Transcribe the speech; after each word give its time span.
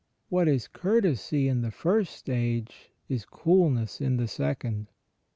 What 0.29 0.47
is 0.47 0.67
courtesy 0.67 1.47
in 1.47 1.61
the 1.61 1.69
first 1.69 2.15
stage, 2.15 2.89
is 3.07 3.23
cool 3.23 3.69
ness 3.69 4.01
in 4.01 4.17
the 4.17 4.27
second. 4.27 4.87